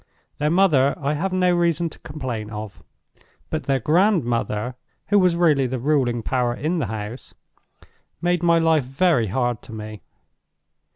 Their 0.39 0.49
mother 0.49 0.97
I 0.99 1.13
have 1.13 1.31
no 1.31 1.53
reason 1.53 1.87
to 1.91 1.99
complain 1.99 2.49
of. 2.49 2.81
But 3.51 3.65
their 3.65 3.79
grandmother, 3.79 4.73
who 5.09 5.19
was 5.19 5.35
really 5.35 5.67
the 5.67 5.77
ruling 5.77 6.23
power 6.23 6.55
in 6.55 6.79
the 6.79 6.87
house, 6.87 7.35
made 8.19 8.41
my 8.41 8.57
life 8.57 8.83
very 8.85 9.27
hard 9.27 9.61
to 9.61 9.71
me. 9.73 10.01